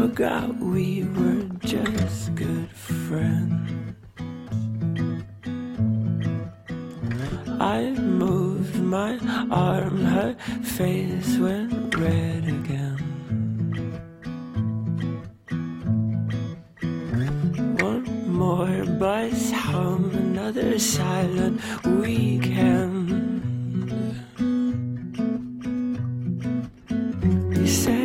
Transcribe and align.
forgot 0.00 0.56
we 0.56 1.04
were 1.14 1.44
just 1.58 2.34
good 2.34 2.70
friends. 2.72 3.94
I 7.60 7.90
moved 8.00 8.80
my 8.80 9.18
arm, 9.50 10.02
her 10.16 10.34
face 10.62 11.36
went 11.36 11.94
red 11.94 12.44
again. 12.48 12.98
One 17.90 18.08
more 18.42 18.84
bus 18.98 19.52
home, 19.52 20.10
another 20.14 20.78
silent 20.78 21.60
weekend. 21.84 23.10
You 27.58 27.66
said 27.66 27.99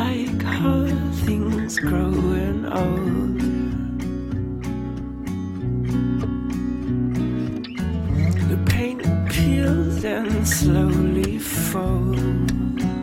Like 0.00 0.42
how 0.42 0.86
things 1.26 1.78
growing 1.78 2.64
old. 2.82 3.38
The 8.50 8.58
paint 8.70 9.02
peels 9.30 10.02
and 10.04 10.48
slowly 10.48 11.38
folds. 11.38 12.99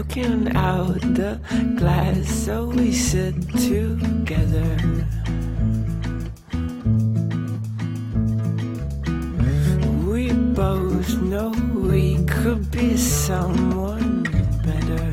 Looking 0.00 0.56
out 0.56 0.98
the 1.02 1.38
glass, 1.76 2.26
so 2.26 2.64
we 2.64 2.90
sit 2.90 3.34
together. 3.50 4.76
We 10.08 10.32
both 10.32 11.20
know 11.20 11.50
we 11.74 12.24
could 12.24 12.70
be 12.70 12.96
someone 12.96 14.22
better. 14.64 15.12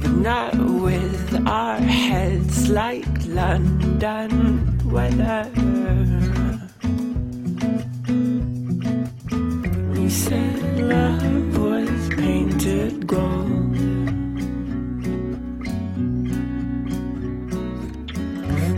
But 0.00 0.10
not 0.10 0.56
with 0.56 1.46
our 1.46 1.78
heads 1.78 2.68
like 2.68 3.06
London 3.28 4.80
weather. 4.90 5.48
They 10.08 10.14
said 10.14 10.80
love 10.80 11.58
was 11.58 12.08
painted 12.16 13.06
gold. 13.06 13.74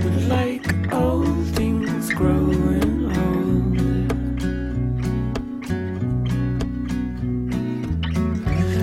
But 0.03 0.17
like 0.27 0.93
old 0.93 1.47
things 1.55 2.13
growing 2.15 3.17
old, 3.17 3.77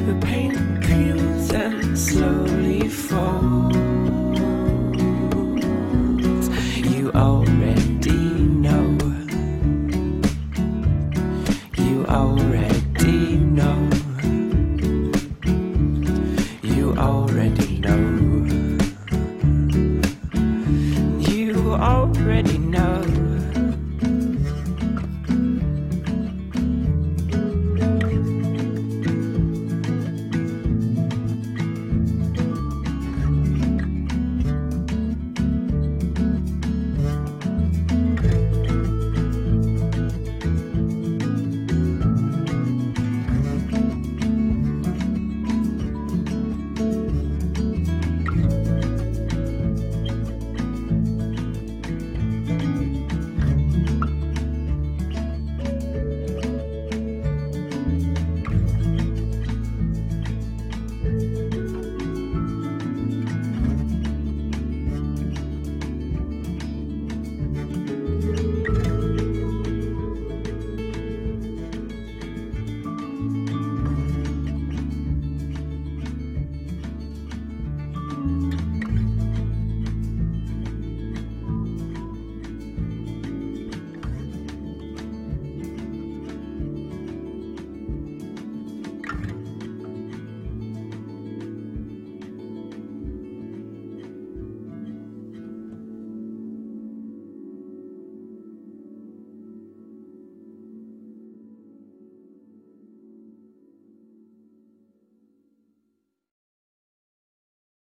the 0.08 0.18
paint 0.26 0.86
peels 0.86 1.52
and 1.52 2.00
slowly. 2.00 2.67